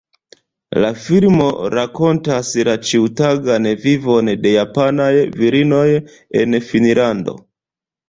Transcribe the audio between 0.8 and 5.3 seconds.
La filmo rakontas la ĉiutagan vivon de japanaj